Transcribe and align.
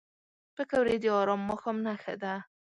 پکورې 0.55 0.95
د 1.03 1.05
ارام 1.19 1.41
ماښام 1.47 1.77
نښه 1.85 2.13
ده 2.21 2.33